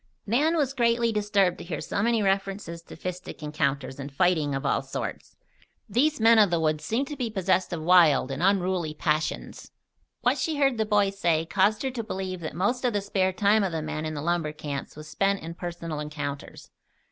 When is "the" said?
6.49-6.59, 10.79-10.87, 12.93-13.01, 13.71-13.83, 14.15-14.23